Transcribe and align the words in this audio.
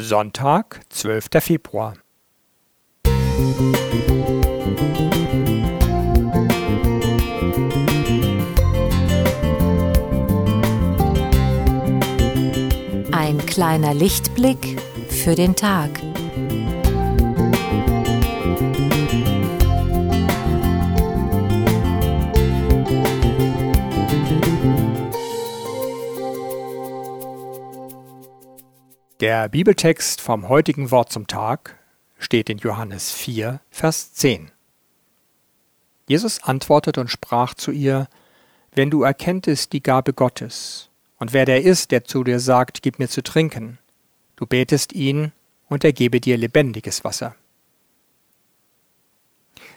Sonntag, 0.00 0.80
12. 0.90 1.26
Februar. 1.40 1.94
Ein 13.12 13.38
kleiner 13.46 13.94
Lichtblick 13.94 14.80
für 15.08 15.34
den 15.34 15.56
Tag. 15.56 15.90
Der 29.20 29.48
Bibeltext 29.48 30.20
vom 30.20 30.48
heutigen 30.48 30.92
Wort 30.92 31.10
zum 31.10 31.26
Tag 31.26 31.76
steht 32.20 32.48
in 32.48 32.58
Johannes 32.58 33.10
4, 33.10 33.60
Vers 33.68 34.12
10. 34.12 34.52
Jesus 36.06 36.44
antwortete 36.44 37.00
und 37.00 37.08
sprach 37.08 37.54
zu 37.54 37.72
ihr, 37.72 38.06
Wenn 38.70 38.90
du 38.90 39.02
erkenntest 39.02 39.72
die 39.72 39.82
Gabe 39.82 40.12
Gottes, 40.12 40.90
und 41.18 41.32
wer 41.32 41.46
der 41.46 41.64
ist, 41.64 41.90
der 41.90 42.04
zu 42.04 42.22
dir 42.22 42.38
sagt, 42.38 42.80
Gib 42.82 43.00
mir 43.00 43.08
zu 43.08 43.24
trinken, 43.24 43.78
du 44.36 44.46
betest 44.46 44.92
ihn, 44.92 45.32
und 45.68 45.82
er 45.82 45.92
gebe 45.92 46.20
dir 46.20 46.36
lebendiges 46.36 47.02
Wasser. 47.02 47.34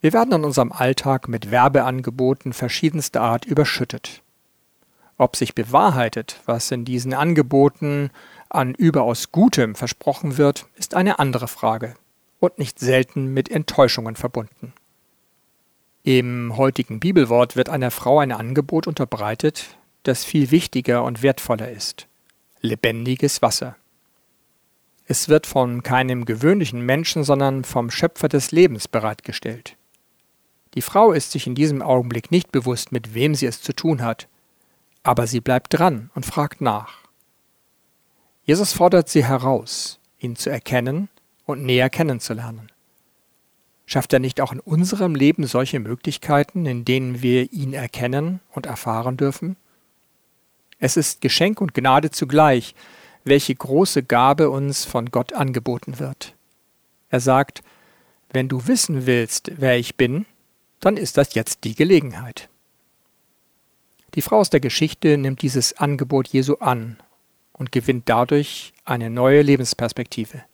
Wir 0.00 0.12
werden 0.12 0.32
in 0.32 0.44
unserem 0.44 0.70
Alltag 0.70 1.26
mit 1.26 1.50
Werbeangeboten 1.50 2.52
verschiedenster 2.52 3.22
Art 3.22 3.46
überschüttet. 3.46 4.22
Ob 5.16 5.36
sich 5.36 5.54
bewahrheitet, 5.54 6.40
was 6.44 6.70
in 6.70 6.84
diesen 6.84 7.14
Angeboten 7.14 8.10
an 8.48 8.74
überaus 8.74 9.30
Gutem 9.32 9.74
versprochen 9.74 10.38
wird, 10.38 10.66
ist 10.76 10.94
eine 10.94 11.18
andere 11.18 11.48
Frage 11.48 11.94
und 12.40 12.58
nicht 12.58 12.78
selten 12.78 13.32
mit 13.32 13.50
Enttäuschungen 13.50 14.16
verbunden. 14.16 14.72
Im 16.02 16.56
heutigen 16.56 17.00
Bibelwort 17.00 17.56
wird 17.56 17.68
einer 17.68 17.90
Frau 17.90 18.18
ein 18.18 18.32
Angebot 18.32 18.86
unterbreitet, 18.86 19.76
das 20.02 20.24
viel 20.24 20.50
wichtiger 20.50 21.02
und 21.02 21.22
wertvoller 21.22 21.70
ist. 21.70 22.06
Lebendiges 22.60 23.40
Wasser. 23.40 23.76
Es 25.06 25.28
wird 25.28 25.46
von 25.46 25.82
keinem 25.82 26.24
gewöhnlichen 26.24 26.80
Menschen, 26.80 27.24
sondern 27.24 27.64
vom 27.64 27.90
Schöpfer 27.90 28.28
des 28.28 28.52
Lebens 28.52 28.88
bereitgestellt. 28.88 29.76
Die 30.74 30.82
Frau 30.82 31.12
ist 31.12 31.30
sich 31.30 31.46
in 31.46 31.54
diesem 31.54 31.82
Augenblick 31.82 32.30
nicht 32.30 32.52
bewusst, 32.52 32.90
mit 32.90 33.14
wem 33.14 33.34
sie 33.34 33.46
es 33.46 33.62
zu 33.62 33.72
tun 33.72 34.02
hat, 34.02 34.28
aber 35.04 35.26
sie 35.28 35.40
bleibt 35.40 35.78
dran 35.78 36.10
und 36.14 36.26
fragt 36.26 36.60
nach. 36.60 36.98
Jesus 38.44 38.72
fordert 38.72 39.08
sie 39.08 39.24
heraus, 39.24 40.00
ihn 40.18 40.34
zu 40.34 40.50
erkennen 40.50 41.08
und 41.46 41.62
näher 41.62 41.90
kennenzulernen. 41.90 42.72
Schafft 43.86 44.12
er 44.14 44.18
nicht 44.18 44.40
auch 44.40 44.52
in 44.52 44.60
unserem 44.60 45.14
Leben 45.14 45.46
solche 45.46 45.78
Möglichkeiten, 45.78 46.64
in 46.66 46.84
denen 46.84 47.22
wir 47.22 47.52
ihn 47.52 47.74
erkennen 47.74 48.40
und 48.52 48.66
erfahren 48.66 49.16
dürfen? 49.18 49.56
Es 50.78 50.96
ist 50.96 51.20
Geschenk 51.20 51.60
und 51.60 51.74
Gnade 51.74 52.10
zugleich, 52.10 52.74
welche 53.24 53.54
große 53.54 54.02
Gabe 54.02 54.50
uns 54.50 54.84
von 54.84 55.10
Gott 55.10 55.34
angeboten 55.34 55.98
wird. 55.98 56.34
Er 57.10 57.20
sagt, 57.20 57.62
wenn 58.30 58.48
du 58.48 58.66
wissen 58.66 59.06
willst, 59.06 59.52
wer 59.56 59.78
ich 59.78 59.96
bin, 59.96 60.26
dann 60.80 60.96
ist 60.96 61.16
das 61.18 61.34
jetzt 61.34 61.64
die 61.64 61.74
Gelegenheit. 61.74 62.48
Die 64.14 64.22
Frau 64.22 64.38
aus 64.38 64.50
der 64.50 64.60
Geschichte 64.60 65.18
nimmt 65.18 65.42
dieses 65.42 65.76
Angebot 65.76 66.28
Jesu 66.28 66.54
an 66.56 66.98
und 67.52 67.72
gewinnt 67.72 68.08
dadurch 68.08 68.72
eine 68.84 69.10
neue 69.10 69.42
Lebensperspektive. 69.42 70.44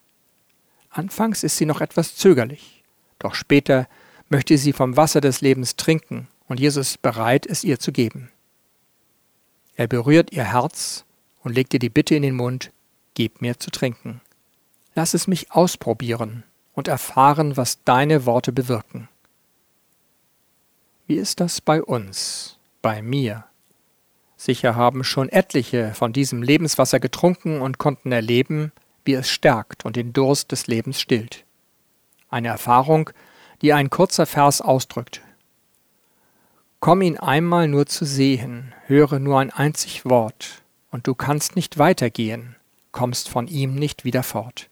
Anfangs 0.89 1.43
ist 1.43 1.59
sie 1.59 1.67
noch 1.67 1.81
etwas 1.81 2.17
zögerlich, 2.17 2.83
doch 3.19 3.35
später 3.35 3.87
möchte 4.31 4.57
sie 4.57 4.73
vom 4.73 4.97
Wasser 4.97 5.21
des 5.21 5.41
Lebens 5.41 5.77
trinken 5.77 6.29
und 6.49 6.59
Jesus 6.59 6.97
bereit, 6.97 7.47
es 7.47 7.63
ihr 7.63 7.79
zu 7.79 7.93
geben. 7.93 8.31
Er 9.77 9.89
berührt 9.89 10.33
ihr 10.33 10.53
Herz 10.53 11.05
und 11.43 11.55
legt 11.55 11.75
ihr 11.75 11.81
die 11.81 11.91
Bitte 11.91 12.15
in 12.15 12.23
den 12.23 12.35
Mund, 12.35 12.73
gib 13.15 13.41
mir 13.41 13.59
zu 13.59 13.71
trinken. 13.71 14.21
Lass 14.95 15.15
es 15.15 15.27
mich 15.27 15.53
ausprobieren 15.53 16.45
und 16.73 16.89
erfahren, 16.89 17.57
was 17.57 17.85
deine 17.85 18.27
Worte 18.27 18.53
bewirken. 18.53 19.09
Wie 21.07 21.17
ist 21.17 21.41
das 21.41 21.61
bei 21.61 21.83
uns, 21.83 22.59
bei 22.83 23.03
mir? 23.03 23.50
Sicher 24.41 24.75
haben 24.75 25.05
schon 25.05 25.29
etliche 25.29 25.93
von 25.93 26.15
diesem 26.15 26.43
Lebenswasser 26.43 26.99
getrunken 26.99 27.61
und 27.61 27.77
konnten 27.77 28.11
erleben, 28.11 28.73
wie 29.05 29.13
es 29.13 29.29
stärkt 29.29 29.85
und 29.85 29.97
den 29.97 30.15
Durst 30.15 30.51
des 30.51 30.67
Lebens 30.67 30.99
stillt. 30.99 31.45
Eine 32.31 32.49
Erfahrung, 32.49 33.11
die 33.61 33.75
ein 33.75 33.91
kurzer 33.91 34.25
Vers 34.25 34.63
ausdrückt. 34.63 35.21
Komm 36.79 37.03
ihn 37.03 37.19
einmal 37.19 37.69
nur 37.69 37.85
zu 37.85 38.07
sehen, 38.07 38.73
höre 38.87 39.19
nur 39.19 39.41
ein 39.41 39.51
einzig 39.51 40.07
Wort, 40.07 40.63
und 40.91 41.07
du 41.07 41.15
kannst 41.15 41.55
nicht 41.55 41.77
weitergehen, 41.77 42.57
kommst 42.93 43.29
von 43.29 43.47
ihm 43.47 43.75
nicht 43.75 44.07
wieder 44.07 44.23
fort. 44.23 44.71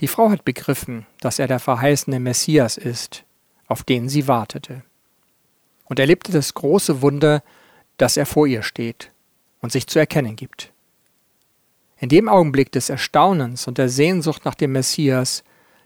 Die 0.00 0.08
Frau 0.08 0.30
hat 0.30 0.46
begriffen, 0.46 1.04
dass 1.20 1.38
er 1.38 1.48
der 1.48 1.60
verheißene 1.60 2.18
Messias 2.18 2.78
ist, 2.78 3.24
auf 3.66 3.82
den 3.82 4.08
sie 4.08 4.26
wartete, 4.26 4.84
und 5.84 5.98
erlebte 5.98 6.32
das 6.32 6.54
große 6.54 7.02
Wunder, 7.02 7.42
dass 7.96 8.16
er 8.16 8.26
vor 8.26 8.46
ihr 8.46 8.62
steht 8.62 9.10
und 9.60 9.72
sich 9.72 9.86
zu 9.86 9.98
erkennen 9.98 10.36
gibt. 10.36 10.72
In 11.98 12.08
dem 12.08 12.28
Augenblick 12.28 12.72
des 12.72 12.90
Erstaunens 12.90 13.66
und 13.66 13.78
der 13.78 13.88
Sehnsucht 13.88 14.44
nach 14.44 14.54
dem 14.54 14.72
Messias 14.72 15.44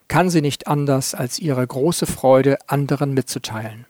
kann 0.08 0.30
sie 0.30 0.40
nicht 0.40 0.66
anders, 0.66 1.14
als 1.14 1.38
ihre 1.38 1.66
große 1.66 2.06
Freude 2.06 2.58
anderen 2.66 3.12
mitzuteilen. 3.12 3.86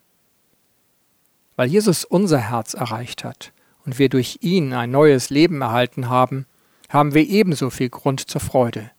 Weil 1.57 1.69
Jesus 1.69 2.05
unser 2.05 2.39
Herz 2.39 2.75
erreicht 2.75 3.25
hat 3.25 3.53
und 3.85 3.99
wir 3.99 4.09
durch 4.09 4.39
ihn 4.43 4.73
ein 4.73 4.91
neues 4.91 5.31
Leben 5.31 5.63
erhalten 5.63 6.09
haben, 6.09 6.47
haben 6.89 7.15
wir 7.15 7.27
ebenso 7.27 7.71
viel 7.71 7.89
Grund 7.89 8.29
zur 8.29 8.41
Freude. 8.41 8.91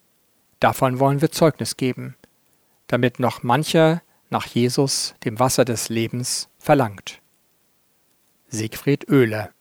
Davon 0.60 1.00
wollen 1.00 1.22
wir 1.22 1.32
Zeugnis 1.32 1.78
geben, 1.78 2.16
damit 2.88 3.20
noch 3.20 3.44
mancher 3.44 4.02
nach 4.30 4.46
Jesus, 4.46 5.16
dem 5.24 5.40
Wasser 5.40 5.66
des 5.66 5.90
Lebens, 5.90 6.50
verlangt. 6.58 7.22
Siegfried 8.50 9.10
Oehler 9.10 9.54